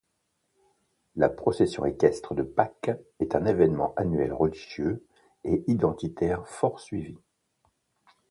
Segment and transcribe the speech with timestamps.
[1.15, 5.05] La procession équestre de Pâques est un événement annuel religieux
[5.43, 7.19] et identitaire fort suivi.